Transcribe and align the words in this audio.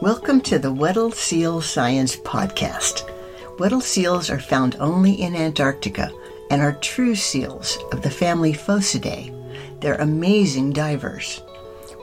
Welcome 0.00 0.42
to 0.42 0.60
the 0.60 0.72
Weddell 0.72 1.10
Seal 1.10 1.60
Science 1.60 2.14
Podcast. 2.14 3.10
Weddell 3.58 3.80
seals 3.80 4.30
are 4.30 4.38
found 4.38 4.76
only 4.78 5.14
in 5.14 5.34
Antarctica 5.34 6.12
and 6.52 6.62
are 6.62 6.74
true 6.74 7.16
seals 7.16 7.76
of 7.90 8.02
the 8.02 8.10
family 8.10 8.52
Phocidae. 8.52 9.34
They're 9.80 9.96
amazing 9.96 10.72
divers. 10.72 11.42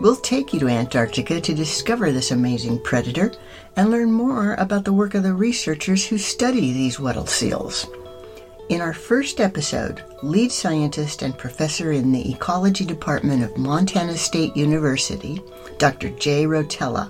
We'll 0.02 0.18
take 0.18 0.54
you 0.54 0.60
to 0.60 0.68
Antarctica 0.68 1.40
to 1.40 1.54
discover 1.54 2.12
this 2.12 2.32
amazing 2.32 2.84
predator 2.84 3.32
and 3.78 3.90
learn 3.90 4.12
more 4.12 4.56
about 4.56 4.84
the 4.84 4.92
work 4.92 5.16
of 5.16 5.24
the 5.24 5.34
researchers 5.34 6.06
who 6.06 6.18
study 6.18 6.74
these 6.74 7.00
Weddell 7.00 7.28
seals. 7.28 7.88
In 8.68 8.82
our 8.82 8.94
first 8.94 9.40
episode, 9.40 10.04
lead 10.22 10.52
scientist 10.52 11.22
and 11.22 11.38
professor 11.38 11.94
in 11.94 12.12
the 12.12 12.30
Ecology 12.30 12.84
Department 12.84 13.42
of 13.42 13.56
Montana 13.56 14.18
State 14.18 14.58
University, 14.58 15.42
Dr. 15.78 16.10
Jay 16.10 16.44
Rotella, 16.44 17.10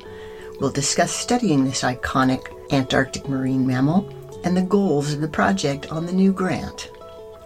will 0.59 0.72
discuss 0.72 1.12
studying 1.12 1.66
this 1.66 1.84
iconic 1.84 2.52
Antarctic 2.72 3.27
marine 3.27 3.66
mammal 3.68 4.09
and 4.44 4.55
the 4.55 4.62
goals 4.62 5.13
of 5.13 5.22
the 5.22 5.27
project 5.27 5.91
on 5.91 6.05
the 6.05 6.13
new 6.13 6.32
grant. 6.32 6.90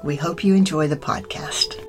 We 0.03 0.15
hope 0.15 0.43
you 0.43 0.55
enjoy 0.55 0.87
the 0.87 0.97
podcast. 0.97 1.85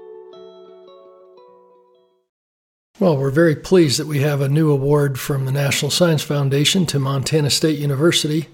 Well, 2.99 3.17
we're 3.17 3.31
very 3.31 3.57
pleased 3.57 3.99
that 3.99 4.07
we 4.07 4.21
have 4.21 4.41
a 4.41 4.49
new 4.49 4.71
award 4.71 5.19
from 5.19 5.47
the 5.47 5.53
National 5.53 5.91
Science 5.91 6.23
Foundation 6.23 6.85
to 6.87 6.99
Montana 6.99 7.49
State 7.49 7.79
University 7.79 8.49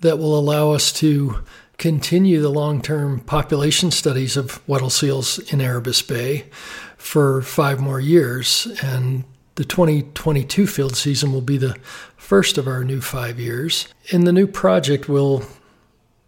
that 0.00 0.18
will 0.18 0.38
allow 0.38 0.70
us 0.70 0.92
to 0.94 1.40
continue 1.76 2.40
the 2.40 2.48
long 2.48 2.80
term 2.80 3.20
population 3.20 3.90
studies 3.90 4.36
of 4.36 4.66
Weddell 4.66 4.90
seals 4.90 5.38
in 5.52 5.60
Erebus 5.60 6.00
Bay 6.02 6.46
for 6.96 7.42
five 7.42 7.80
more 7.80 8.00
years. 8.00 8.66
And 8.82 9.24
the 9.56 9.64
2022 9.64 10.66
field 10.66 10.96
season 10.96 11.32
will 11.32 11.40
be 11.40 11.56
the 11.56 11.76
first 12.16 12.58
of 12.58 12.66
our 12.66 12.84
new 12.84 13.00
five 13.00 13.38
years. 13.38 13.88
In 14.10 14.24
the 14.24 14.32
new 14.32 14.46
project, 14.46 15.08
we'll 15.08 15.44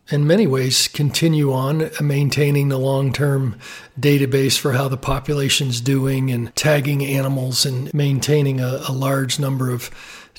in 0.08 0.26
many 0.26 0.46
ways 0.46 0.86
continue 0.86 1.52
on 1.52 1.90
maintaining 2.00 2.68
the 2.68 2.78
long-term 2.78 3.58
database 3.98 4.56
for 4.56 4.72
how 4.72 4.88
the 4.88 4.96
population's 4.96 5.80
doing 5.80 6.30
and 6.30 6.54
tagging 6.54 7.04
animals 7.04 7.66
and 7.66 7.92
maintaining 7.92 8.60
a, 8.60 8.82
a, 8.88 8.92
large 8.92 9.40
number 9.40 9.70
of 9.70 9.90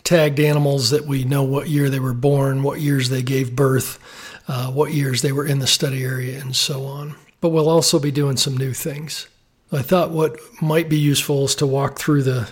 tagged 0.06 0.40
animals 0.40 0.90
that 0.92 1.06
we 1.06 1.26
know 1.26 1.44
what 1.44 1.68
year 1.68 1.90
they 1.90 2.00
were 2.00 2.14
born, 2.14 2.64
what 2.64 2.80
years 2.80 3.10
they 3.10 3.22
gave 3.22 3.58
birth, 3.58 4.00
uh, 4.48 4.72
what 4.72 4.94
years 4.94 5.22
they 5.22 5.34
were 5.34 5.46
in 5.46 5.60
the 5.60 5.68
study 5.68 6.02
area, 6.04 6.40
and 6.40 6.56
so 6.56 6.86
on. 6.86 7.16
But 7.42 7.50
we'll 7.50 7.70
also 7.70 8.00
be 8.00 8.12
doing 8.12 8.38
some 8.38 8.56
new 8.56 8.72
things. 8.72 9.28
I 9.72 9.82
thought 9.82 10.12
what 10.12 10.40
might 10.62 10.90
be 10.90 10.98
useful 10.98 11.46
is 11.46 11.56
to 11.56 11.68
walk 11.68 12.00
through 12.00 12.24
the 12.24 12.50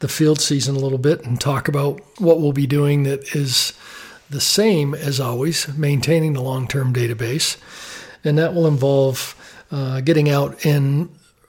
the 0.00 0.08
field 0.08 0.38
season 0.40 0.76
a 0.76 0.78
little 0.78 0.98
bit 0.98 1.24
and 1.24 1.40
talk 1.40 1.66
about 1.66 1.98
what 2.18 2.38
we'll 2.38 2.52
be 2.52 2.66
doing 2.66 3.04
that 3.04 3.34
is 3.34 3.72
the 4.28 4.40
same 4.40 4.94
as 4.94 5.20
always, 5.20 5.72
maintaining 5.78 6.32
the 6.32 6.42
long 6.42 6.68
term 6.68 6.92
database. 6.92 7.56
And 8.22 8.36
that 8.36 8.54
will 8.54 8.66
involve 8.66 9.34
uh, 9.70 10.00
getting 10.00 10.28
out 10.28 10.66
in 10.66 11.08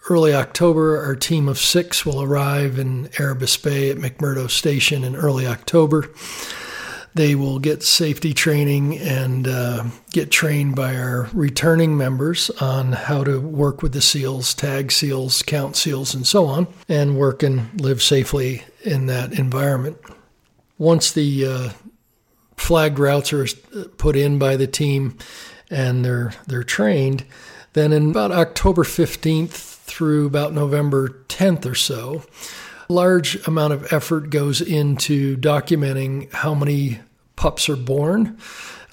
early 0.10 0.34
October. 0.34 1.04
Our 1.04 1.16
team 1.16 1.50
of 1.50 1.58
six 1.58 2.06
will 2.06 2.22
arrive 2.22 2.78
in 2.78 3.10
Erebus 3.20 3.58
Bay 3.58 3.90
at 3.90 3.98
McMurdo 3.98 4.50
Station 4.50 5.04
in 5.04 5.16
early 5.16 5.48
October. 5.48 6.10
They 7.16 7.34
will 7.34 7.60
get 7.60 7.82
safety 7.82 8.34
training 8.34 8.98
and 8.98 9.48
uh, 9.48 9.86
get 10.12 10.32
trained 10.32 10.76
by 10.76 10.98
our 10.98 11.30
returning 11.34 11.98
members 11.98 12.50
on 12.60 12.92
how 12.92 13.24
to 13.24 13.40
work 13.40 13.82
with 13.82 13.94
the 13.94 14.02
seals, 14.02 14.54
tag 14.54 14.92
seals, 14.92 15.42
count 15.42 15.78
seals, 15.78 16.14
and 16.14 16.28
so 16.28 16.46
on, 16.46 16.68
and 16.90 17.18
work 17.18 17.42
and 17.42 17.80
live 17.80 18.04
safely 18.04 18.66
in 18.84 19.06
that 19.06 19.32
environment. 19.40 19.98
Once 20.78 21.14
the 21.14 21.46
uh, 21.46 21.70
flagged 22.58 23.00
routes 23.00 23.32
are 23.32 23.48
put 23.98 24.18
in 24.18 24.38
by 24.38 24.58
the 24.58 24.68
team 24.68 25.18
and 25.72 26.04
they're 26.04 26.34
they're 26.48 26.64
trained, 26.64 27.26
then 27.72 27.94
in 27.94 28.10
about 28.10 28.32
October 28.32 28.84
15th 28.84 29.52
through 29.52 30.28
about 30.28 30.52
November 30.52 31.24
10th 31.30 31.66
or 31.66 31.76
so, 31.76 32.24
large 32.88 33.48
amount 33.48 33.74
of 33.74 33.92
effort 33.92 34.30
goes 34.30 34.62
into 34.62 35.38
documenting 35.38 36.32
how 36.32 36.54
many 36.54 37.00
pups 37.36 37.70
are 37.70 37.76
born. 37.76 38.38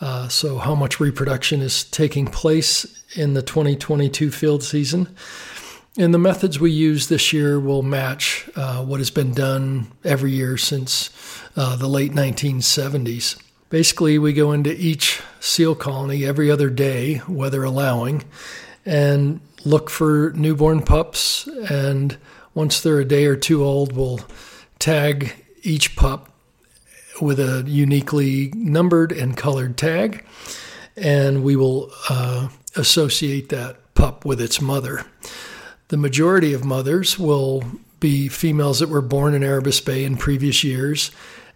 Uh, 0.00 0.28
so, 0.28 0.58
how 0.58 0.74
much 0.74 0.98
reproduction 0.98 1.60
is 1.60 1.84
taking 1.84 2.26
place 2.26 3.02
in 3.16 3.34
the 3.34 3.42
2022 3.42 4.30
field 4.30 4.62
season. 4.62 5.08
And 5.98 6.14
the 6.14 6.18
methods 6.18 6.58
we 6.58 6.70
use 6.70 7.08
this 7.08 7.32
year 7.32 7.60
will 7.60 7.82
match 7.82 8.48
uh, 8.56 8.82
what 8.82 8.98
has 8.98 9.10
been 9.10 9.32
done 9.32 9.92
every 10.04 10.32
year 10.32 10.56
since 10.56 11.10
uh, 11.54 11.76
the 11.76 11.86
late 11.86 12.12
1970s. 12.12 13.40
Basically, 13.68 14.18
we 14.18 14.32
go 14.32 14.52
into 14.52 14.74
each 14.74 15.20
seal 15.40 15.74
colony 15.74 16.24
every 16.24 16.50
other 16.50 16.70
day, 16.70 17.20
weather 17.28 17.62
allowing, 17.62 18.24
and 18.86 19.40
look 19.64 19.90
for 19.90 20.32
newborn 20.34 20.82
pups. 20.82 21.46
And 21.46 22.16
once 22.54 22.80
they're 22.80 23.00
a 23.00 23.04
day 23.04 23.26
or 23.26 23.36
two 23.36 23.64
old, 23.64 23.94
we'll 23.94 24.20
tag 24.78 25.32
each 25.62 25.96
pup 25.96 26.28
with 27.20 27.38
a 27.38 27.64
uniquely 27.66 28.52
numbered 28.54 29.12
and 29.12 29.36
colored 29.36 29.76
tag, 29.76 30.24
and 30.96 31.44
we 31.44 31.56
will 31.56 31.90
uh, 32.08 32.48
associate 32.76 33.48
that 33.50 33.94
pup 33.94 34.24
with 34.24 34.40
its 34.40 34.60
mother. 34.60 35.04
The 35.88 35.96
majority 35.96 36.52
of 36.52 36.64
mothers 36.64 37.18
will 37.18 37.62
be 38.00 38.28
females 38.28 38.80
that 38.80 38.88
were 38.88 39.02
born 39.02 39.34
in 39.34 39.44
Erebus 39.44 39.80
Bay 39.80 40.04
in 40.04 40.16
previous 40.16 40.64
years 40.64 41.10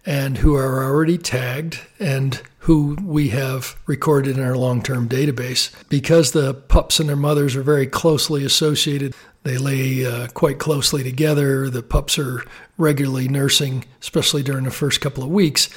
and 0.05 0.37
who 0.37 0.55
are 0.55 0.85
already 0.85 1.17
tagged 1.17 1.81
and 1.99 2.41
who 2.59 2.97
we 3.03 3.29
have 3.29 3.75
recorded 3.85 4.37
in 4.37 4.43
our 4.43 4.55
long 4.55 4.81
term 4.81 5.09
database. 5.09 5.71
Because 5.89 6.31
the 6.31 6.53
pups 6.53 6.99
and 6.99 7.09
their 7.09 7.17
mothers 7.17 7.55
are 7.55 7.63
very 7.63 7.87
closely 7.87 8.45
associated, 8.45 9.13
they 9.47 9.57
lay 9.57 10.05
uh, 10.05 10.27
quite 10.27 10.59
closely 10.59 11.03
together. 11.03 11.69
The 11.69 11.83
pups 11.83 12.19
are 12.19 12.43
regularly 12.77 13.27
nursing, 13.27 13.85
especially 14.01 14.43
during 14.43 14.65
the 14.65 14.71
first 14.71 15.01
couple 15.01 15.23
of 15.23 15.29
weeks. 15.29 15.69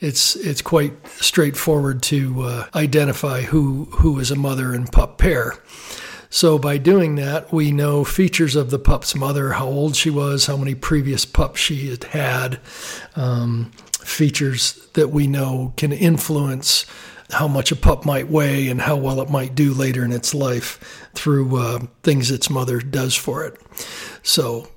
It's 0.00 0.36
it's 0.36 0.62
quite 0.62 0.94
straightforward 1.08 2.02
to 2.04 2.42
uh, 2.42 2.66
identify 2.74 3.42
who 3.42 3.86
who 3.86 4.18
is 4.20 4.30
a 4.30 4.36
mother 4.36 4.72
and 4.72 4.90
pup 4.90 5.18
pair. 5.18 5.54
So 6.30 6.58
by 6.58 6.76
doing 6.76 7.14
that, 7.16 7.52
we 7.52 7.72
know 7.72 8.04
features 8.04 8.54
of 8.54 8.70
the 8.70 8.78
pup's 8.78 9.14
mother, 9.14 9.52
how 9.52 9.66
old 9.66 9.96
she 9.96 10.10
was, 10.10 10.46
how 10.46 10.58
many 10.58 10.74
previous 10.74 11.24
pups 11.24 11.58
she 11.58 11.88
had 11.88 12.04
had, 12.04 12.60
um, 13.16 13.72
features 14.00 14.86
that 14.92 15.08
we 15.08 15.26
know 15.26 15.72
can 15.76 15.90
influence 15.90 16.84
how 17.30 17.48
much 17.48 17.70
a 17.70 17.76
pup 17.76 18.04
might 18.04 18.28
weigh 18.28 18.68
and 18.68 18.80
how 18.80 18.96
well 18.96 19.20
it 19.20 19.30
might 19.30 19.54
do 19.54 19.74
later 19.74 20.04
in 20.04 20.12
its 20.12 20.34
life 20.34 21.08
through 21.14 21.56
uh, 21.56 21.78
things 22.02 22.30
its 22.30 22.48
mother 22.48 22.80
does 22.80 23.14
for 23.14 23.44
it. 23.44 23.60
So, 24.22 24.68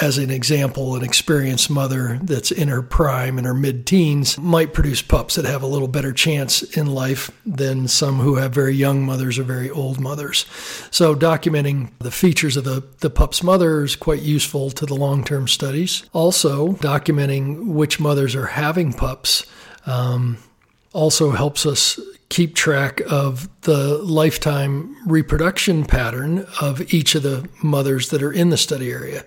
as 0.00 0.18
an 0.18 0.30
example, 0.30 0.94
an 0.94 1.02
experienced 1.02 1.70
mother 1.70 2.18
that's 2.22 2.50
in 2.50 2.68
her 2.68 2.82
prime 2.82 3.38
in 3.38 3.44
her 3.44 3.54
mid 3.54 3.86
teens 3.86 4.36
might 4.36 4.74
produce 4.74 5.00
pups 5.00 5.36
that 5.36 5.44
have 5.44 5.62
a 5.62 5.66
little 5.66 5.88
better 5.88 6.12
chance 6.12 6.62
in 6.76 6.86
life 6.86 7.30
than 7.46 7.88
some 7.88 8.16
who 8.16 8.36
have 8.36 8.52
very 8.52 8.74
young 8.74 9.06
mothers 9.06 9.38
or 9.38 9.44
very 9.44 9.70
old 9.70 9.98
mothers. 9.98 10.44
So, 10.90 11.14
documenting 11.14 11.90
the 11.98 12.10
features 12.10 12.56
of 12.56 12.64
the, 12.64 12.84
the 13.00 13.10
pup's 13.10 13.42
mother 13.42 13.84
is 13.84 13.96
quite 13.96 14.22
useful 14.22 14.70
to 14.72 14.86
the 14.86 14.94
long 14.94 15.24
term 15.24 15.48
studies. 15.48 16.04
Also, 16.12 16.72
documenting 16.74 17.66
which 17.66 17.98
mothers 17.98 18.34
are 18.34 18.46
having 18.46 18.92
pups. 18.92 19.46
Um, 19.86 20.38
also 20.96 21.30
helps 21.30 21.66
us 21.66 22.00
keep 22.30 22.54
track 22.54 23.02
of 23.08 23.48
the 23.62 23.98
lifetime 23.98 24.96
reproduction 25.06 25.84
pattern 25.84 26.46
of 26.60 26.92
each 26.92 27.14
of 27.14 27.22
the 27.22 27.46
mothers 27.62 28.08
that 28.08 28.22
are 28.22 28.32
in 28.32 28.48
the 28.48 28.56
study 28.56 28.90
area. 28.90 29.24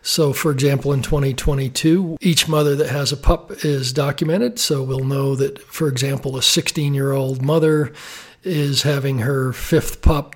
So, 0.00 0.32
for 0.32 0.50
example, 0.50 0.92
in 0.92 1.02
2022, 1.02 2.16
each 2.20 2.48
mother 2.48 2.74
that 2.76 2.88
has 2.88 3.12
a 3.12 3.16
pup 3.16 3.64
is 3.64 3.92
documented. 3.92 4.58
So, 4.58 4.82
we'll 4.82 5.04
know 5.04 5.36
that, 5.36 5.60
for 5.60 5.86
example, 5.86 6.36
a 6.36 6.42
16 6.42 6.94
year 6.94 7.12
old 7.12 7.42
mother 7.42 7.92
is 8.42 8.82
having 8.82 9.18
her 9.18 9.52
fifth 9.52 10.02
pup 10.02 10.34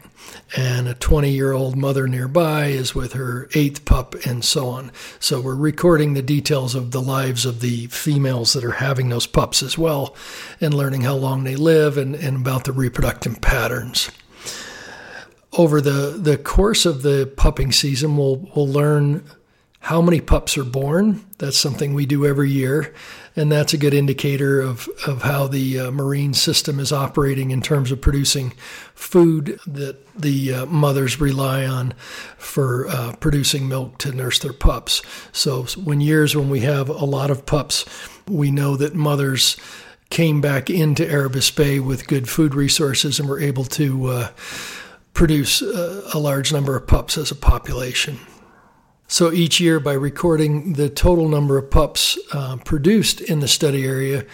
and 0.56 0.88
a 0.88 0.94
20 0.94 1.30
year 1.30 1.52
old 1.52 1.76
mother 1.76 2.06
nearby 2.06 2.66
is 2.66 2.94
with 2.94 3.12
her 3.14 3.48
eighth 3.54 3.84
pup, 3.84 4.14
and 4.26 4.44
so 4.44 4.68
on. 4.68 4.92
So 5.18 5.40
we're 5.40 5.54
recording 5.54 6.14
the 6.14 6.22
details 6.22 6.74
of 6.74 6.90
the 6.90 7.02
lives 7.02 7.44
of 7.44 7.60
the 7.60 7.86
females 7.88 8.52
that 8.52 8.64
are 8.64 8.72
having 8.72 9.08
those 9.08 9.26
pups 9.26 9.62
as 9.62 9.76
well, 9.76 10.14
and 10.60 10.72
learning 10.74 11.02
how 11.02 11.14
long 11.14 11.44
they 11.44 11.56
live 11.56 11.96
and, 11.98 12.14
and 12.14 12.36
about 12.38 12.64
the 12.64 12.72
reproductive 12.72 13.40
patterns. 13.40 14.10
Over 15.52 15.80
the, 15.80 16.18
the 16.20 16.36
course 16.36 16.84
of 16.84 17.02
the 17.02 17.32
pupping 17.36 17.72
season, 17.72 18.16
we'll, 18.16 18.36
we'll 18.54 18.68
learn 18.68 19.24
how 19.80 20.02
many 20.02 20.20
pups 20.20 20.58
are 20.58 20.64
born. 20.64 21.24
That's 21.38 21.56
something 21.56 21.94
we 21.94 22.06
do 22.06 22.26
every 22.26 22.50
year, 22.50 22.92
and 23.36 23.52
that's 23.52 23.74
a 23.74 23.78
good 23.78 23.92
indicator 23.92 24.60
of, 24.60 24.88
of 25.06 25.22
how 25.22 25.46
the 25.46 25.78
uh, 25.78 25.90
marine 25.90 26.32
system 26.32 26.80
is 26.80 26.90
operating 26.90 27.50
in 27.50 27.60
terms 27.60 27.92
of 27.92 28.00
producing 28.00 28.52
food 28.94 29.60
that 29.66 29.98
the 30.16 30.54
uh, 30.54 30.66
mothers 30.66 31.20
rely 31.20 31.66
on 31.66 31.92
for 32.38 32.88
uh, 32.88 33.14
producing 33.20 33.68
milk 33.68 33.98
to 33.98 34.10
nurse 34.10 34.38
their 34.38 34.54
pups. 34.54 35.02
So, 35.32 35.64
when 35.84 36.00
years 36.00 36.34
when 36.34 36.48
we 36.48 36.60
have 36.60 36.88
a 36.88 37.04
lot 37.04 37.30
of 37.30 37.44
pups, 37.44 37.84
we 38.26 38.50
know 38.50 38.76
that 38.76 38.94
mothers 38.94 39.56
came 40.08 40.40
back 40.40 40.70
into 40.70 41.06
Erebus 41.06 41.50
Bay 41.50 41.78
with 41.78 42.06
good 42.06 42.28
food 42.28 42.54
resources 42.54 43.20
and 43.20 43.28
were 43.28 43.40
able 43.40 43.64
to 43.64 44.06
uh, 44.06 44.28
produce 45.12 45.60
a, 45.60 46.02
a 46.14 46.18
large 46.18 46.52
number 46.52 46.76
of 46.76 46.86
pups 46.86 47.18
as 47.18 47.30
a 47.30 47.34
population. 47.34 48.18
So 49.08 49.32
each 49.32 49.60
year, 49.60 49.78
by 49.78 49.92
recording 49.92 50.72
the 50.72 50.90
total 50.90 51.28
number 51.28 51.56
of 51.56 51.70
pups 51.70 52.18
uh, 52.32 52.56
produced 52.64 53.20
in 53.20 53.38
the 53.38 53.46
study 53.46 53.84
area, 53.84 54.26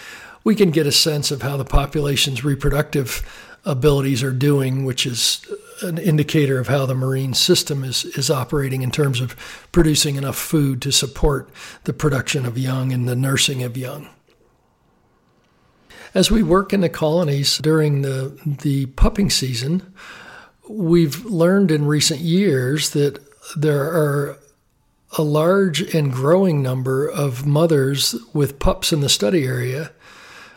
we 0.45 0.55
can 0.55 0.71
get 0.71 0.87
a 0.87 0.93
sense 0.93 1.31
of 1.31 1.43
how 1.43 1.59
the 1.59 1.65
population's 1.65 2.43
reproductive 2.43 3.23
abilities 3.67 4.23
are 4.23 4.33
doing, 4.33 4.85
which 4.85 5.05
is 5.05 5.47
an 5.83 5.99
indicator 5.99 6.59
of 6.59 6.69
how 6.69 6.87
the 6.87 6.95
marine 6.95 7.35
system 7.35 7.85
is, 7.85 8.05
is 8.05 8.31
operating 8.31 8.83
in 8.83 8.91
terms 8.91 9.21
of 9.21 9.37
producing 9.73 10.17
enough 10.17 10.37
food 10.37 10.81
to 10.83 10.91
support 10.91 11.51
the 11.85 11.93
production 11.93 12.47
of 12.47 12.57
young 12.57 12.93
and 12.93 13.07
the 13.07 13.17
nursing 13.17 13.63
of 13.63 13.77
young. 13.77 14.09
As 16.15 16.31
we 16.31 16.43
work 16.43 16.73
in 16.73 16.81
the 16.81 16.89
colonies 16.89 17.59
during 17.59 18.03
the, 18.03 18.39
the 18.63 18.87
pupping 18.87 19.29
season, 19.29 19.93
we've 20.69 21.25
learned 21.27 21.71
in 21.71 21.85
recent 21.87 22.21
years 22.21 22.91
that 22.91 23.19
there 23.57 23.85
are 23.85 24.39
a 25.19 25.23
large 25.23 25.95
and 25.95 26.13
growing 26.13 26.63
number 26.63 27.09
of 27.09 27.47
mothers 27.47 28.15
with 28.33 28.59
pups 28.59 28.93
in 28.93 29.01
the 29.01 29.09
study 29.09 29.45
area 29.45 29.93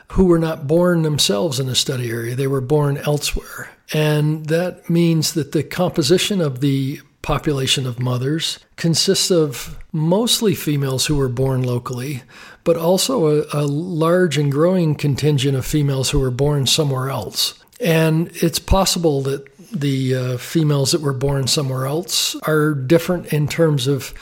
who 0.09 0.25
were 0.25 0.39
not 0.39 0.67
born 0.67 1.01
themselves 1.01 1.59
in 1.59 1.67
the 1.67 1.75
study 1.75 2.09
area. 2.09 2.35
They 2.35 2.47
were 2.47 2.61
born 2.61 2.97
elsewhere. 2.97 3.71
And 3.93 4.45
that 4.47 4.89
means 4.89 5.33
that 5.33 5.51
the 5.51 5.63
composition 5.63 6.41
of 6.41 6.61
the 6.61 7.01
population 7.21 7.87
of 7.87 7.99
mothers 7.99 8.59
consists 8.75 9.31
of 9.31 9.79
mostly 9.91 10.53
females 10.53 11.07
who 11.07 11.15
were 11.15 11.27
born 11.27 11.63
locally, 11.63 12.21
but 12.63 12.77
also 12.77 13.41
a, 13.41 13.45
a, 13.51 13.65
large 13.65 14.37
and 14.37 14.51
growing 14.51 14.93
contingent 14.93 15.57
of 15.57 15.65
females 15.65 16.11
who 16.11 16.19
were 16.19 16.29
born 16.29 16.67
somewhere 16.67 17.09
else. 17.09 17.59
And 17.79 18.29
it's 18.35 18.59
possible 18.59 19.21
that 19.23 19.54
the 19.75 20.15
uh, 20.15 20.37
females 20.37 20.91
that 20.91 21.01
were 21.01 21.13
born 21.13 21.47
somewhere 21.47 21.85
else 21.85 22.35
are 22.43 22.73
different 22.73 23.33
in 23.33 23.47
terms 23.47 23.87
of 23.87 24.13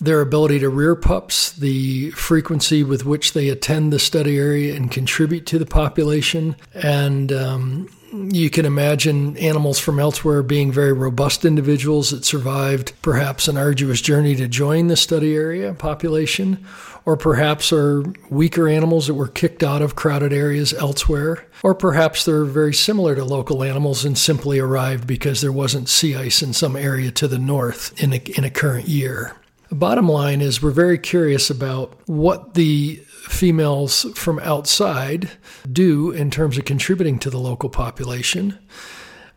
their 0.00 0.22
ability 0.22 0.58
to 0.60 0.68
rear 0.68 0.96
pups, 0.96 1.52
the 1.52 2.10
frequency 2.12 2.82
with 2.82 3.04
which 3.04 3.34
they 3.34 3.50
attend 3.50 3.92
the 3.92 3.98
study 3.98 4.38
area 4.38 4.74
and 4.74 4.90
contribute 4.90 5.44
to 5.46 5.58
the 5.58 5.66
population, 5.66 6.56
and 6.72 7.30
um, 7.32 7.86
you 8.12 8.48
can 8.48 8.64
imagine 8.64 9.36
animals 9.36 9.78
from 9.78 10.00
elsewhere 10.00 10.42
being 10.42 10.72
very 10.72 10.92
robust 10.92 11.44
individuals 11.44 12.10
that 12.10 12.24
survived 12.24 12.92
perhaps 13.02 13.46
an 13.46 13.58
arduous 13.58 14.00
journey 14.00 14.34
to 14.34 14.48
join 14.48 14.88
the 14.88 14.96
study 14.96 15.34
area 15.34 15.74
population, 15.74 16.64
or 17.04 17.16
perhaps 17.16 17.72
are 17.72 18.02
weaker 18.28 18.68
animals 18.68 19.06
that 19.06 19.14
were 19.14 19.28
kicked 19.28 19.62
out 19.62 19.82
of 19.82 19.96
crowded 19.96 20.32
areas 20.32 20.72
elsewhere, 20.74 21.46
or 21.62 21.74
perhaps 21.74 22.24
they're 22.24 22.44
very 22.44 22.74
similar 22.74 23.14
to 23.14 23.24
local 23.24 23.62
animals 23.62 24.04
and 24.04 24.16
simply 24.16 24.58
arrived 24.58 25.06
because 25.06 25.40
there 25.40 25.52
wasn't 25.52 25.88
sea 25.88 26.14
ice 26.14 26.42
in 26.42 26.52
some 26.52 26.76
area 26.76 27.10
to 27.10 27.28
the 27.28 27.38
north 27.38 27.92
in 28.02 28.12
a, 28.12 28.22
in 28.36 28.44
a 28.44 28.50
current 28.50 28.88
year. 28.88 29.36
Bottom 29.72 30.08
line 30.08 30.40
is 30.40 30.60
we're 30.60 30.70
very 30.70 30.98
curious 30.98 31.48
about 31.48 31.94
what 32.06 32.54
the 32.54 32.96
females 33.28 34.04
from 34.16 34.40
outside 34.40 35.30
do 35.70 36.10
in 36.10 36.30
terms 36.30 36.58
of 36.58 36.64
contributing 36.64 37.18
to 37.20 37.30
the 37.30 37.38
local 37.38 37.68
population. 37.68 38.58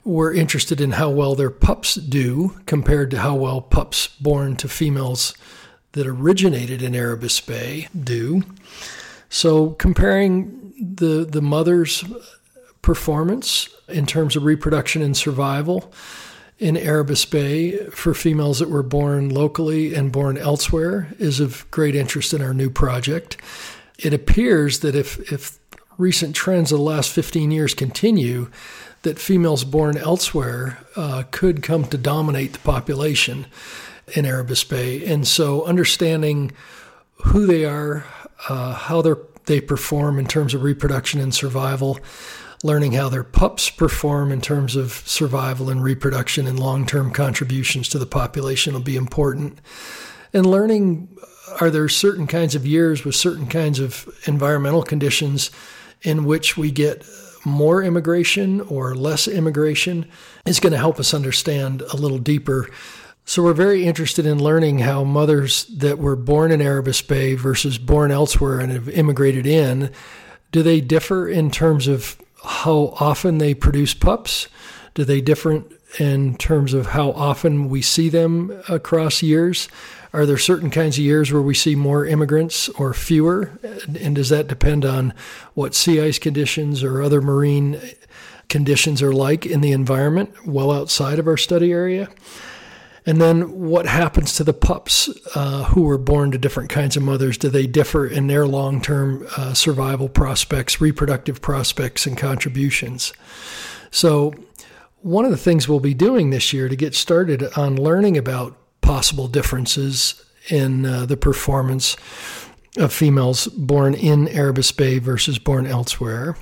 We're 0.03 0.33
interested 0.33 0.81
in 0.81 0.93
how 0.93 1.11
well 1.11 1.35
their 1.35 1.51
pups 1.51 1.95
do 1.95 2.59
compared 2.65 3.11
to 3.11 3.19
how 3.19 3.35
well 3.35 3.61
pups 3.61 4.07
born 4.07 4.55
to 4.57 4.67
females 4.67 5.33
that 5.93 6.05
originated 6.05 6.81
in 6.81 6.93
Erebus 6.93 7.39
Bay 7.41 7.87
do. 7.97 8.43
So, 9.29 9.71
comparing 9.71 10.73
the, 10.79 11.25
the 11.25 11.41
mother's 11.41 12.03
performance 12.81 13.69
in 13.87 14.05
terms 14.05 14.35
of 14.35 14.43
reproduction 14.43 15.01
and 15.01 15.15
survival 15.15 15.91
in 16.59 16.77
Erebus 16.77 17.25
Bay 17.25 17.77
for 17.89 18.13
females 18.13 18.59
that 18.59 18.69
were 18.69 18.83
born 18.83 19.29
locally 19.29 19.95
and 19.95 20.11
born 20.11 20.37
elsewhere 20.37 21.13
is 21.17 21.39
of 21.39 21.69
great 21.71 21.95
interest 21.95 22.33
in 22.33 22.41
our 22.41 22.53
new 22.53 22.69
project. 22.69 23.37
It 23.97 24.13
appears 24.13 24.79
that 24.79 24.95
if, 24.95 25.31
if 25.31 25.59
recent 25.97 26.35
trends 26.35 26.71
of 26.71 26.79
the 26.79 26.83
last 26.83 27.11
15 27.11 27.51
years 27.51 27.73
continue, 27.73 28.49
that 29.03 29.19
females 29.19 29.63
born 29.63 29.97
elsewhere 29.97 30.79
uh, 30.95 31.23
could 31.31 31.61
come 31.61 31.85
to 31.85 31.97
dominate 31.97 32.53
the 32.53 32.59
population 32.59 33.45
in 34.15 34.25
Erebus 34.25 34.63
Bay. 34.63 35.05
And 35.05 35.27
so 35.27 35.63
understanding 35.63 36.51
who 37.25 37.45
they 37.45 37.65
are, 37.65 38.05
uh, 38.49 38.73
how 38.73 39.01
they 39.45 39.61
perform 39.61 40.19
in 40.19 40.27
terms 40.27 40.53
of 40.53 40.63
reproduction 40.63 41.19
and 41.19 41.33
survival, 41.33 41.99
learning 42.63 42.93
how 42.93 43.09
their 43.09 43.23
pups 43.23 43.69
perform 43.69 44.31
in 44.31 44.41
terms 44.41 44.75
of 44.75 44.91
survival 45.05 45.69
and 45.69 45.83
reproduction 45.83 46.47
and 46.47 46.59
long 46.59 46.85
term 46.85 47.11
contributions 47.11 47.89
to 47.89 47.99
the 47.99 48.05
population 48.05 48.73
will 48.73 48.81
be 48.81 48.95
important. 48.95 49.59
And 50.33 50.45
learning 50.45 51.09
are 51.59 51.69
there 51.69 51.89
certain 51.89 52.25
kinds 52.25 52.55
of 52.55 52.65
years 52.65 53.03
with 53.05 53.15
certain 53.15 53.47
kinds 53.47 53.79
of 53.79 54.07
environmental 54.25 54.83
conditions 54.83 55.51
in 56.01 56.25
which 56.25 56.57
we 56.57 56.71
get 56.71 57.05
more 57.45 57.83
immigration 57.83 58.61
or 58.61 58.95
less 58.95 59.27
immigration 59.27 60.09
is 60.45 60.59
going 60.59 60.71
to 60.71 60.79
help 60.79 60.99
us 60.99 61.13
understand 61.13 61.81
a 61.81 61.97
little 61.97 62.17
deeper. 62.17 62.69
So, 63.25 63.41
we're 63.41 63.53
very 63.53 63.85
interested 63.85 64.25
in 64.25 64.43
learning 64.43 64.79
how 64.79 65.05
mothers 65.05 65.65
that 65.65 65.97
were 65.97 66.17
born 66.17 66.51
in 66.51 66.61
Erebus 66.61 67.01
Bay 67.01 67.35
versus 67.35 67.77
born 67.77 68.11
elsewhere 68.11 68.59
and 68.59 68.71
have 68.71 68.89
immigrated 68.89 69.47
in 69.47 69.91
do 70.53 70.61
they 70.61 70.81
differ 70.81 71.27
in 71.27 71.49
terms 71.49 71.87
of 71.87 72.15
how 72.43 72.93
often 72.99 73.39
they 73.39 73.53
produce 73.53 73.93
pups? 73.93 74.47
Do 74.93 75.03
they 75.03 75.19
differ 75.19 75.63
in 75.99 76.37
terms 76.37 76.73
of 76.73 76.87
how 76.87 77.11
often 77.11 77.69
we 77.69 77.81
see 77.81 78.07
them 78.07 78.61
across 78.69 79.23
years? 79.23 79.67
Are 80.13 80.27
there 80.27 80.37
certain 80.37 80.69
kinds 80.69 80.97
of 80.99 81.03
years 81.03 81.31
where 81.31 81.41
we 81.41 81.55
see 81.55 81.75
more 81.75 82.05
immigrants 82.05 82.69
or 82.69 82.93
fewer? 82.93 83.57
And 83.99 84.15
does 84.15 84.29
that 84.29 84.47
depend 84.47 84.85
on 84.85 85.13
what 85.55 85.73
sea 85.73 85.99
ice 86.01 86.19
conditions 86.19 86.83
or 86.83 87.01
other 87.01 87.21
marine 87.21 87.81
conditions 88.47 89.01
are 89.01 89.13
like 89.13 89.47
in 89.47 89.61
the 89.61 89.71
environment 89.71 90.45
well 90.45 90.71
outside 90.71 91.17
of 91.17 91.27
our 91.27 91.37
study 91.37 91.71
area? 91.71 92.09
And 93.05 93.19
then 93.19 93.59
what 93.59 93.85
happens 93.85 94.33
to 94.35 94.43
the 94.43 94.53
pups 94.53 95.09
uh, 95.35 95.65
who 95.65 95.83
were 95.83 95.97
born 95.97 96.31
to 96.31 96.37
different 96.37 96.69
kinds 96.69 96.95
of 96.95 97.03
mothers? 97.03 97.37
Do 97.37 97.49
they 97.49 97.67
differ 97.67 98.07
in 98.07 98.27
their 98.27 98.47
long 98.47 98.81
term 98.81 99.27
uh, 99.35 99.53
survival 99.53 100.07
prospects, 100.07 100.79
reproductive 100.79 101.41
prospects, 101.41 102.05
and 102.05 102.17
contributions? 102.17 103.13
So, 103.91 104.33
one 105.01 105.25
of 105.25 105.31
the 105.31 105.37
things 105.37 105.67
we'll 105.67 105.81
be 105.81 105.93
doing 105.93 106.29
this 106.29 106.53
year 106.53 106.69
to 106.69 106.77
get 106.77 106.95
started 106.95 107.43
on 107.57 107.75
learning 107.75 108.17
about 108.17 108.55
possible 108.79 109.27
differences 109.27 110.23
in 110.49 110.85
uh, 110.85 111.05
the 111.05 111.17
performance 111.17 111.97
of 112.77 112.93
females 112.93 113.47
born 113.47 113.93
in 113.93 114.29
Erebus 114.29 114.71
Bay 114.71 114.99
versus 114.99 115.39
born 115.39 115.67
elsewhere 115.67 116.37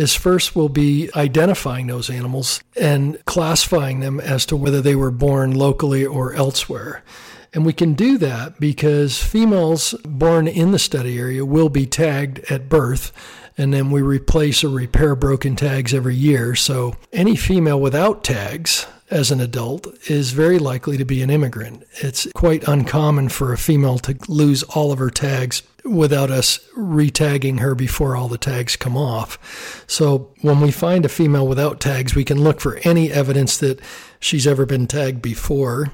is 0.00 0.14
first 0.14 0.56
we'll 0.56 0.70
be 0.70 1.10
identifying 1.14 1.86
those 1.86 2.08
animals 2.08 2.62
and 2.74 3.22
classifying 3.26 4.00
them 4.00 4.18
as 4.18 4.46
to 4.46 4.56
whether 4.56 4.80
they 4.80 4.94
were 4.94 5.10
born 5.10 5.52
locally 5.52 6.06
or 6.06 6.32
elsewhere. 6.32 7.04
And 7.52 7.66
we 7.66 7.74
can 7.74 7.92
do 7.92 8.16
that 8.16 8.58
because 8.58 9.22
females 9.22 9.94
born 10.06 10.48
in 10.48 10.70
the 10.70 10.78
study 10.78 11.18
area 11.18 11.44
will 11.44 11.68
be 11.68 11.84
tagged 11.84 12.38
at 12.50 12.70
birth, 12.70 13.12
and 13.58 13.74
then 13.74 13.90
we 13.90 14.00
replace 14.00 14.64
or 14.64 14.70
repair 14.70 15.14
broken 15.14 15.54
tags 15.54 15.92
every 15.92 16.14
year. 16.14 16.54
So 16.54 16.96
any 17.12 17.36
female 17.36 17.80
without 17.80 18.24
tags 18.24 18.86
as 19.10 19.30
an 19.30 19.40
adult 19.40 19.86
is 20.08 20.30
very 20.30 20.58
likely 20.58 20.96
to 20.96 21.04
be 21.04 21.20
an 21.20 21.28
immigrant. 21.28 21.84
It's 22.00 22.26
quite 22.34 22.66
uncommon 22.66 23.28
for 23.28 23.52
a 23.52 23.58
female 23.58 23.98
to 23.98 24.16
lose 24.28 24.62
all 24.62 24.92
of 24.92 24.98
her 24.98 25.10
tags 25.10 25.62
without 25.90 26.30
us 26.30 26.58
retagging 26.76 27.58
her 27.60 27.74
before 27.74 28.16
all 28.16 28.28
the 28.28 28.38
tags 28.38 28.76
come 28.76 28.96
off. 28.96 29.84
So 29.88 30.32
when 30.40 30.60
we 30.60 30.70
find 30.70 31.04
a 31.04 31.08
female 31.08 31.46
without 31.46 31.80
tags, 31.80 32.14
we 32.14 32.24
can 32.24 32.42
look 32.42 32.60
for 32.60 32.76
any 32.84 33.10
evidence 33.10 33.56
that 33.58 33.80
she's 34.20 34.46
ever 34.46 34.64
been 34.64 34.86
tagged 34.86 35.20
before. 35.20 35.92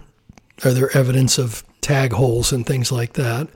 Are 0.65 0.73
there 0.73 0.95
evidence 0.97 1.39
of 1.39 1.65
tag 1.81 2.13
holes 2.13 2.53
and 2.53 2.67
things 2.67 2.93
like 2.93 3.15
that? 3.15 3.49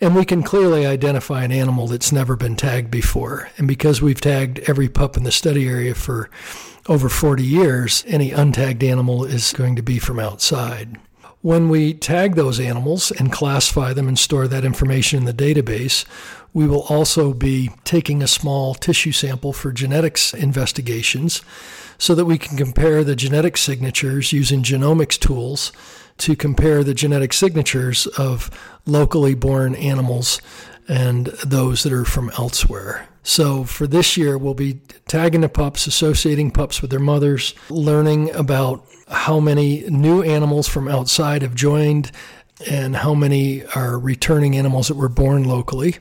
And 0.00 0.16
we 0.16 0.24
can 0.24 0.42
clearly 0.42 0.84
identify 0.84 1.44
an 1.44 1.52
animal 1.52 1.86
that's 1.86 2.12
never 2.12 2.36
been 2.36 2.56
tagged 2.56 2.90
before. 2.90 3.50
And 3.56 3.68
because 3.68 4.02
we've 4.02 4.20
tagged 4.20 4.58
every 4.68 4.88
pup 4.88 5.16
in 5.16 5.22
the 5.22 5.30
study 5.30 5.68
area 5.68 5.94
for 5.94 6.28
over 6.88 7.08
40 7.08 7.44
years, 7.44 8.04
any 8.08 8.30
untagged 8.30 8.82
animal 8.82 9.24
is 9.24 9.52
going 9.52 9.76
to 9.76 9.82
be 9.82 9.98
from 9.98 10.18
outside. 10.18 10.98
When 11.42 11.68
we 11.68 11.92
tag 11.92 12.36
those 12.36 12.60
animals 12.60 13.10
and 13.10 13.32
classify 13.32 13.92
them 13.92 14.06
and 14.06 14.16
store 14.16 14.46
that 14.46 14.64
information 14.64 15.18
in 15.18 15.24
the 15.24 15.34
database, 15.34 16.04
we 16.52 16.68
will 16.68 16.82
also 16.82 17.34
be 17.34 17.70
taking 17.82 18.22
a 18.22 18.28
small 18.28 18.74
tissue 18.74 19.10
sample 19.10 19.52
for 19.52 19.72
genetics 19.72 20.32
investigations 20.32 21.42
so 21.98 22.14
that 22.14 22.26
we 22.26 22.38
can 22.38 22.56
compare 22.56 23.02
the 23.02 23.16
genetic 23.16 23.56
signatures 23.56 24.32
using 24.32 24.62
genomics 24.62 25.18
tools 25.18 25.72
to 26.18 26.36
compare 26.36 26.84
the 26.84 26.94
genetic 26.94 27.32
signatures 27.32 28.06
of 28.06 28.48
locally 28.86 29.34
born 29.34 29.74
animals 29.74 30.40
and 30.88 31.26
those 31.44 31.82
that 31.82 31.92
are 31.92 32.04
from 32.04 32.30
elsewhere. 32.38 33.08
So 33.22 33.64
for 33.64 33.86
this 33.86 34.16
year, 34.16 34.36
we'll 34.36 34.54
be 34.54 34.80
tagging 35.06 35.42
the 35.42 35.48
pups, 35.48 35.86
associating 35.86 36.50
pups 36.50 36.82
with 36.82 36.90
their 36.90 37.00
mothers, 37.00 37.54
learning 37.70 38.34
about 38.34 38.84
how 39.08 39.38
many 39.38 39.88
new 39.88 40.22
animals 40.22 40.68
from 40.68 40.88
outside 40.88 41.42
have 41.42 41.54
joined 41.54 42.10
and 42.68 42.96
how 42.96 43.14
many 43.14 43.64
are 43.76 43.98
returning 43.98 44.56
animals 44.56 44.88
that 44.88 44.96
were 44.96 45.08
born 45.08 45.44
locally. 45.44 45.98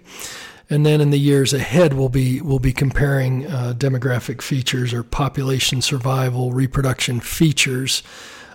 And 0.70 0.86
then 0.86 1.02
in 1.02 1.10
the 1.10 1.20
years 1.20 1.54
ahead, 1.54 1.94
we'll 1.94 2.10
be 2.10 2.40
we'll 2.40 2.60
be 2.60 2.72
comparing 2.72 3.46
uh, 3.46 3.74
demographic 3.78 4.42
features 4.42 4.94
or 4.94 5.04
population 5.04 5.82
survival, 5.82 6.54
reproduction 6.54 7.20
features 7.20 8.04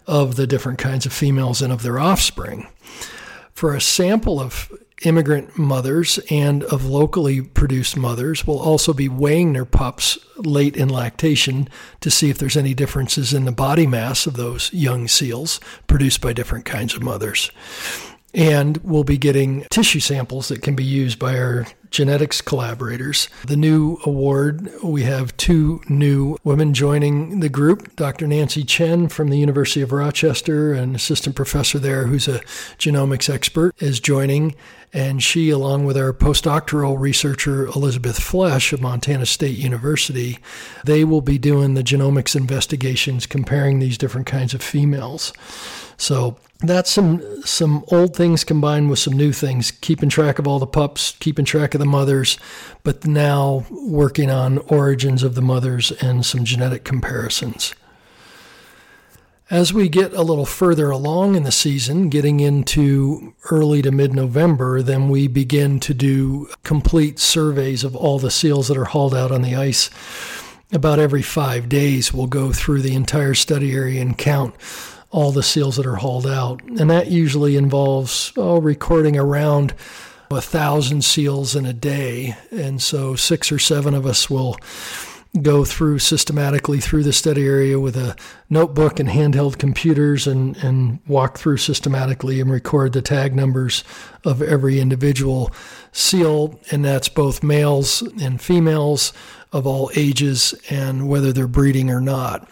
of 0.07 0.37
the 0.37 0.47
different 0.47 0.79
kinds 0.79 1.05
of 1.05 1.13
females 1.13 1.61
and 1.61 1.73
of 1.73 1.83
their 1.83 1.99
offspring. 1.99 2.69
For 3.53 3.75
a 3.75 3.81
sample 3.81 4.41
of 4.41 4.73
immigrant 5.03 5.59
mothers 5.59 6.19
and 6.31 6.63
of 6.65 6.85
locally 6.87 7.43
produced 7.43 7.97
mothers 7.97 8.47
will 8.47 8.59
also 8.59 8.95
be 8.95 9.09
weighing 9.09 9.53
their 9.53 9.67
pups 9.67 10.19
late 10.39 10.77
in 10.77 10.89
lactation 10.89 11.69
to 12.01 12.11
see 12.11 12.31
if 12.31 12.39
there's 12.39 12.57
any 12.57 12.73
differences 12.73 13.35
in 13.35 13.45
the 13.45 13.53
body 13.53 13.87
mass 13.87 14.27
of 14.27 14.35
those 14.35 14.73
young 14.73 15.07
seals 15.07 15.61
produced 15.87 16.21
by 16.21 16.33
different 16.33 16.65
kinds 16.65 16.95
of 16.95 17.03
mothers. 17.03 17.51
And 18.37 18.77
we'll 18.85 19.03
be 19.03 19.17
getting 19.17 19.63
tissue 19.71 19.99
samples 19.99 20.49
that 20.49 20.61
can 20.61 20.77
be 20.77 20.85
used 20.85 21.19
by 21.19 21.39
our 21.39 21.67
genetics 21.91 22.43
collaborators. 22.43 23.31
The 23.47 23.57
new 23.57 23.99
award, 24.05 24.69
we 24.83 25.05
have 25.05 25.35
two 25.39 25.81
new 25.89 26.37
women 26.45 26.75
joining 26.75 27.41
the 27.41 27.49
group. 27.49 27.97
Dr. 27.97 28.27
Nancy 28.27 28.63
Chen 28.63 29.09
from 29.09 29.31
the 29.31 29.39
University 29.39 29.81
of 29.81 29.91
Rochester, 29.91 30.75
an 30.75 30.95
assistant 30.95 31.35
professor 31.35 31.79
there 31.79 32.07
who's 32.07 32.29
a 32.29 32.41
genomics 32.79 33.33
expert, 33.33 33.75
is 33.81 34.01
joining. 34.01 34.55
And 34.93 35.23
she, 35.23 35.49
along 35.49 35.87
with 35.87 35.97
our 35.97 36.13
postdoctoral 36.13 36.99
researcher 36.99 37.67
Elizabeth 37.67 38.19
Flesch 38.19 38.75
of 38.75 38.83
Montana 38.83 39.25
State 39.25 39.57
University, 39.57 40.39
they 40.85 41.05
will 41.05 41.23
be 41.23 41.39
doing 41.39 41.73
the 41.73 41.83
genomics 41.83 42.37
investigations 42.37 43.25
comparing 43.25 43.79
these 43.79 43.97
different 43.97 44.27
kinds 44.27 44.53
of 44.53 44.63
females. 44.63 45.33
So 45.97 46.37
that's 46.61 46.91
some 46.91 47.23
some 47.45 47.85
old 47.89 48.17
things 48.17 48.43
combined 48.43 48.89
with 48.89 48.99
some 48.99 49.15
new 49.15 49.33
things, 49.33 49.71
keeping 49.71 50.09
track 50.09 50.39
of 50.39 50.49
all 50.49 50.59
the 50.59 50.67
pups, 50.67 51.15
keeping 51.21 51.45
track 51.45 51.75
of 51.75 51.81
the 51.81 51.87
mothers, 51.87 52.39
but 52.83 53.07
now 53.07 53.67
working 53.71 54.31
on 54.31 54.59
origins 54.59 55.23
of 55.23 55.35
the 55.35 55.43
mothers 55.43 55.93
and 56.01 56.25
some 56.25 56.45
genetic 56.45 56.85
comparisons. 56.85 57.75
As 59.49 59.73
we 59.73 59.89
get 59.89 60.13
a 60.13 60.23
little 60.23 60.47
further 60.47 60.91
along 60.91 61.37
in 61.37 61.45
the 61.45 61.53
season, 61.53 62.09
getting 62.09 62.41
into 62.41 63.35
early 63.51 63.81
to 63.83 63.93
mid 63.93 64.13
November, 64.13 64.83
then 64.83 65.09
we 65.09 65.29
begin 65.29 65.79
to 65.81 65.95
do 65.95 66.49
complete 66.65 67.19
surveys 67.19 67.85
of 67.85 67.95
all 67.95 68.19
the 68.19 68.31
seals 68.31 68.69
that 68.69 68.79
are 68.79 68.87
hauled 68.87 69.15
out 69.15 69.31
on 69.31 69.43
the 69.43 69.55
ice. 69.55 69.89
About 70.73 70.99
every 70.99 71.23
five 71.23 71.69
days, 71.69 72.13
we'll 72.13 72.27
go 72.27 72.53
through 72.53 72.83
the 72.83 72.97
entire 72.97 73.35
study 73.35 73.73
area 73.73 74.01
and 74.01 74.19
count 74.19 74.57
all 75.17 75.33
the 75.33 75.43
seals 75.43 75.77
that 75.77 75.87
are 75.87 75.97
hauled 75.97 76.27
out. 76.27 76.63
And 76.63 76.91
that 76.91 77.07
usually 77.07 77.57
involves 77.57 78.35
oh, 78.37 78.61
recording 78.61 79.17
around 79.17 79.73
a 80.31 80.43
thousand 80.43 81.05
seals 81.05 81.57
in 81.57 81.65
a 81.65 81.73
day. 81.73 82.37
And 82.51 82.83
so 82.83 83.17
six 83.17 83.51
or 83.51 83.59
seven 83.59 83.95
of 83.95 84.05
us 84.05 84.29
will 84.29 84.59
go 85.41 85.65
through 85.65 86.01
systematically 86.01 86.81
through 86.81 87.03
the 87.03 87.15
study 87.15 87.47
area 87.47 87.81
with 87.81 87.97
a 87.97 88.15
notebook 88.51 89.01
and 89.01 89.09
handheld 89.09 89.59
computers 89.59 90.27
and, 90.27 90.55
and 90.59 90.99
walk 91.07 91.39
through 91.39 91.57
systematically 91.57 92.39
and 92.39 92.51
record 92.51 92.93
the 92.93 93.01
tag 93.01 93.35
numbers 93.35 93.85
of 94.23 94.43
every 94.43 94.79
individual 94.81 95.51
seal. 95.93 96.61
And 96.71 96.85
that's 96.85 97.09
both 97.09 97.43
males 97.43 98.03
and 98.21 98.39
females 98.39 99.15
of 99.51 99.67
all 99.67 99.91
ages 99.97 100.55
and 100.69 101.09
whether 101.09 101.33
they're 101.33 101.49
breeding 101.49 101.91
or 101.91 102.03
not. 102.03 102.47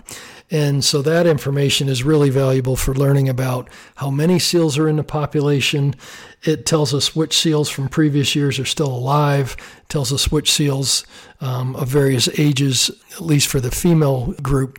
And 0.55 0.85
so 0.85 1.03
that 1.03 1.27
information 1.27 1.89
is 1.89 2.05
really 2.05 2.31
valuable 2.31 2.77
for 2.77 2.95
learning 2.95 3.29
about 3.29 3.69
how 3.97 4.09
many 4.09 4.39
seals 4.39 4.79
are 4.79 4.89
in 4.89 4.95
the 4.95 5.03
population. 5.03 5.97
It 6.45 6.65
tells 6.65 6.95
us 6.95 7.17
which 7.17 7.37
seals 7.37 7.69
from 7.69 7.89
previous 7.89 8.37
years 8.37 8.61
are 8.61 8.65
still 8.65 8.87
alive, 8.87 9.57
tells 9.89 10.13
us 10.13 10.31
which 10.31 10.53
seals 10.53 11.05
um, 11.41 11.75
of 11.75 11.89
various 11.89 12.29
ages, 12.39 12.89
at 13.15 13.23
least 13.23 13.49
for 13.49 13.59
the 13.59 13.73
female 13.73 14.33
group, 14.45 14.79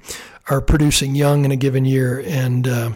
are 0.50 0.62
producing 0.62 1.14
young 1.14 1.44
in 1.44 1.52
a 1.52 1.58
given 1.58 1.84
year. 1.84 2.24
And 2.26 2.70
uh, 2.70 2.92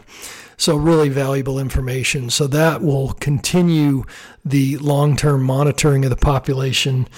so, 0.55 0.77
really 0.77 1.09
valuable 1.09 1.59
information. 1.59 2.29
So, 2.29 2.47
that 2.47 2.81
will 2.81 3.11
continue 3.11 4.05
the 4.45 4.77
long 4.77 5.17
term 5.17 5.43
monitoring 5.43 6.05
of 6.05 6.11
the 6.11 6.15
population 6.15 7.09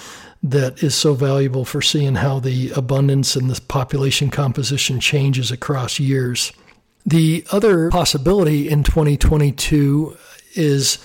that 0.42 0.82
is 0.82 0.94
so 0.94 1.14
valuable 1.14 1.64
for 1.64 1.80
seeing 1.80 2.16
how 2.16 2.40
the 2.40 2.70
abundance 2.70 3.36
and 3.36 3.48
the 3.48 3.60
population 3.62 4.30
composition 4.30 4.98
changes 4.98 5.50
across 5.50 6.00
years. 6.00 6.52
The 7.06 7.44
other 7.52 7.90
possibility 7.90 8.68
in 8.68 8.82
2022 8.82 10.16
is 10.54 10.98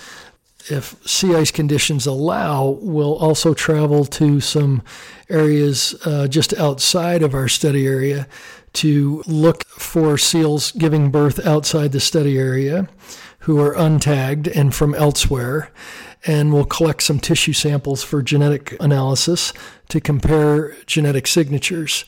if 0.70 0.96
sea 1.08 1.34
ice 1.34 1.50
conditions 1.50 2.06
allow, 2.06 2.78
we'll 2.80 3.16
also 3.16 3.54
travel 3.54 4.04
to 4.04 4.40
some 4.40 4.82
areas 5.30 5.94
uh, 6.04 6.28
just 6.28 6.52
outside 6.54 7.22
of 7.22 7.34
our 7.34 7.48
study 7.48 7.86
area 7.86 8.26
to 8.74 9.22
look 9.26 9.66
for 9.66 10.18
seals 10.18 10.72
giving 10.72 11.10
birth 11.10 11.44
outside 11.46 11.92
the 11.92 12.00
study 12.00 12.38
area 12.38 12.88
who 13.40 13.58
are 13.60 13.74
untagged 13.74 14.54
and 14.54 14.74
from 14.74 14.94
elsewhere 14.94 15.70
and 16.26 16.52
we'll 16.52 16.64
collect 16.64 17.02
some 17.02 17.20
tissue 17.20 17.52
samples 17.52 18.02
for 18.02 18.22
genetic 18.22 18.76
analysis 18.80 19.52
to 19.88 20.00
compare 20.00 20.76
genetic 20.86 21.26
signatures. 21.26 22.04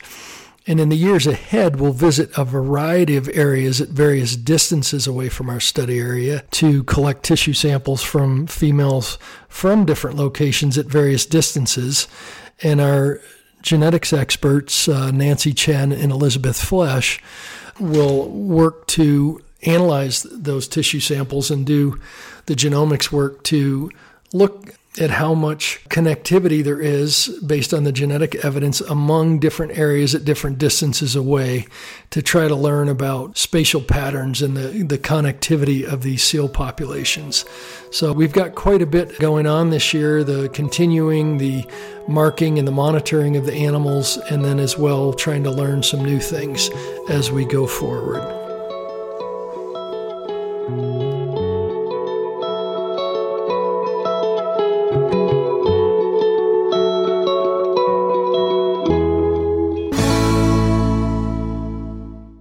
And 0.67 0.79
in 0.79 0.89
the 0.89 0.97
years 0.97 1.25
ahead, 1.25 1.79
we'll 1.79 1.91
visit 1.91 2.29
a 2.37 2.45
variety 2.45 3.17
of 3.17 3.27
areas 3.33 3.81
at 3.81 3.89
various 3.89 4.35
distances 4.35 5.07
away 5.07 5.27
from 5.27 5.49
our 5.49 5.59
study 5.59 5.99
area 5.99 6.43
to 6.51 6.83
collect 6.83 7.23
tissue 7.23 7.53
samples 7.53 8.03
from 8.03 8.45
females 8.45 9.17
from 9.49 9.85
different 9.85 10.17
locations 10.17 10.77
at 10.77 10.85
various 10.85 11.25
distances. 11.25 12.07
And 12.61 12.79
our 12.79 13.21
genetics 13.63 14.13
experts, 14.13 14.87
uh, 14.87 15.09
Nancy 15.09 15.53
Chen 15.53 15.91
and 15.91 16.11
Elizabeth 16.11 16.57
Flesch, 16.57 17.19
will 17.79 18.29
work 18.29 18.85
to 18.87 19.41
analyze 19.63 20.23
those 20.23 20.67
tissue 20.67 20.99
samples 20.99 21.51
and 21.51 21.65
do 21.65 21.99
the 22.45 22.55
genomics 22.55 23.11
work 23.11 23.43
to 23.43 23.91
look 24.33 24.75
at 24.99 25.09
how 25.09 25.33
much 25.33 25.79
connectivity 25.87 26.61
there 26.61 26.81
is 26.81 27.39
based 27.45 27.73
on 27.73 27.85
the 27.85 27.93
genetic 27.93 28.35
evidence 28.43 28.81
among 28.81 29.39
different 29.39 29.77
areas 29.77 30.13
at 30.13 30.25
different 30.25 30.57
distances 30.57 31.15
away 31.15 31.65
to 32.09 32.21
try 32.21 32.45
to 32.49 32.55
learn 32.55 32.89
about 32.89 33.37
spatial 33.37 33.81
patterns 33.81 34.41
and 34.41 34.57
the, 34.57 34.83
the 34.83 34.97
connectivity 34.97 35.85
of 35.85 36.03
these 36.03 36.21
seal 36.21 36.49
populations. 36.49 37.45
So 37.89 38.11
we've 38.11 38.33
got 38.33 38.55
quite 38.55 38.81
a 38.81 38.85
bit 38.85 39.17
going 39.19 39.47
on 39.47 39.69
this 39.69 39.93
year, 39.93 40.25
the 40.25 40.49
continuing 40.49 41.37
the 41.37 41.65
marking 42.09 42.59
and 42.59 42.67
the 42.67 42.73
monitoring 42.73 43.37
of 43.37 43.45
the 43.45 43.53
animals, 43.53 44.17
and 44.17 44.43
then 44.43 44.59
as 44.59 44.77
well 44.77 45.13
trying 45.13 45.43
to 45.45 45.51
learn 45.51 45.83
some 45.83 46.03
new 46.03 46.19
things 46.19 46.69
as 47.09 47.31
we 47.31 47.45
go 47.45 47.65
forward. 47.65 48.40